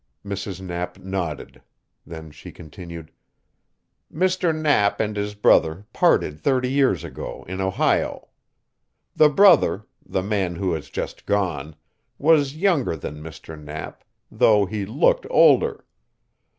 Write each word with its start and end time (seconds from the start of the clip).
Mrs. 0.25 0.59
Knapp 0.61 0.97
nodded. 0.97 1.61
Then 2.07 2.31
she 2.31 2.51
continued: 2.51 3.11
"Mr. 4.11 4.51
Knapp 4.51 4.99
and 4.99 5.15
his 5.15 5.35
brother 5.35 5.85
parted 5.93 6.39
thirty 6.39 6.71
years 6.71 7.03
ago 7.03 7.45
in 7.47 7.61
Ohio. 7.61 8.29
The 9.15 9.29
brother 9.29 9.85
the 10.03 10.23
man 10.23 10.55
who 10.55 10.71
has 10.73 10.89
just 10.89 11.27
gone 11.27 11.75
was 12.17 12.55
younger 12.57 12.95
than 12.95 13.21
Mr. 13.21 13.55
Knapp, 13.63 14.03
though 14.31 14.65
he 14.65 14.87
looked 14.87 15.27
older. 15.29 15.85